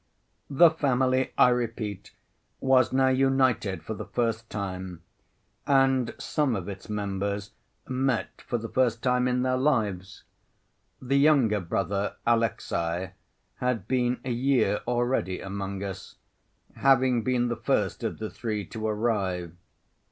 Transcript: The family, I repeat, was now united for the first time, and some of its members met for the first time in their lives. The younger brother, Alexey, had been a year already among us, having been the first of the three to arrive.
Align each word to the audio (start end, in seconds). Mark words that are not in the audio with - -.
The 0.49 0.71
family, 0.71 1.31
I 1.37 1.49
repeat, 1.49 2.11
was 2.59 2.91
now 2.91 3.09
united 3.09 3.83
for 3.83 3.93
the 3.93 4.07
first 4.07 4.49
time, 4.49 5.03
and 5.67 6.15
some 6.17 6.55
of 6.55 6.67
its 6.67 6.89
members 6.89 7.51
met 7.87 8.41
for 8.41 8.57
the 8.57 8.67
first 8.67 9.03
time 9.03 9.27
in 9.27 9.43
their 9.43 9.57
lives. 9.57 10.23
The 10.99 11.19
younger 11.19 11.59
brother, 11.59 12.15
Alexey, 12.25 13.09
had 13.57 13.87
been 13.87 14.19
a 14.25 14.31
year 14.31 14.79
already 14.87 15.39
among 15.39 15.83
us, 15.83 16.15
having 16.77 17.21
been 17.21 17.49
the 17.49 17.55
first 17.55 18.03
of 18.03 18.17
the 18.17 18.31
three 18.31 18.65
to 18.65 18.87
arrive. 18.87 19.51